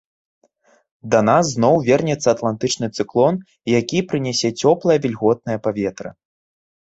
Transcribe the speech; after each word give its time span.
Да 1.13 1.19
нас 1.27 1.45
зноў 1.57 1.75
вернецца 1.89 2.27
атлантычны 2.35 2.87
цыклон, 3.03 3.37
які 3.73 3.99
прынясе 4.13 4.49
цёплае 4.71 4.97
вільготнае 5.05 5.57
паветра. 5.69 6.09